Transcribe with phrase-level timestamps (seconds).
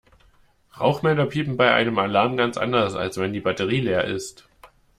[0.79, 4.49] Rauchmelder piepen bei einem Alarm ganz anders, als wenn die Batterie leer ist.